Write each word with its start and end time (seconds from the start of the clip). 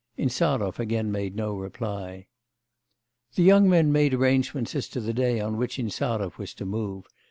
Insarov 0.17 0.79
again 0.79 1.11
made 1.11 1.35
no 1.35 1.53
reply. 1.55 2.25
The 3.35 3.43
young 3.43 3.69
men 3.69 3.91
made 3.91 4.15
arrangements 4.15 4.73
as 4.75 4.87
to 4.89 4.99
the 4.99 5.13
day 5.13 5.39
on 5.39 5.57
which 5.57 5.77
Insarov 5.77 6.39
was 6.39 6.55
to 6.55 6.65
move. 6.65 7.05